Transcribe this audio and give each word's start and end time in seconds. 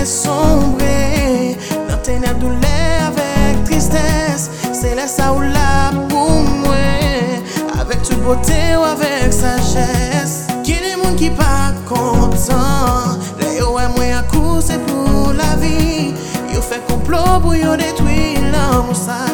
jamais 0.00 0.04
sombré. 0.04 1.56
Dans 1.88 1.96
tes 1.98 2.18
douleur 2.38 3.06
avec 3.06 3.64
tristesse. 3.64 4.50
C'est 4.72 4.94
la 4.94 5.06
ça 5.06 5.32
ou 5.32 5.40
là 5.40 5.90
pour 6.08 6.30
moi. 6.30 6.74
Avec 7.80 8.02
toute 8.02 8.22
beauté 8.22 8.76
ou 8.78 8.84
avec 8.84 9.32
sagesse. 9.32 10.46
Qui 10.64 10.72
les 10.74 10.96
monde 11.02 11.16
qui 11.16 11.30
pas 11.30 11.72
content? 11.88 13.18
Les 13.40 13.58
yo 13.58 13.78
et 13.78 13.88
moi 13.96 14.18
à 14.18 14.24
c'est 14.60 14.80
pour 14.86 15.32
la 15.32 15.56
vie. 15.56 16.14
Yo 16.52 16.60
fait 16.60 16.82
complot 16.88 17.40
pour 17.42 17.54
yo 17.54 17.76
détruire 17.76 18.40
l'amour 18.52 18.96
ça 18.96 19.26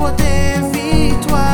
poder 0.00 0.62
virtual. 0.72 1.49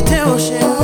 Tell 0.00 0.38
te 0.38 0.81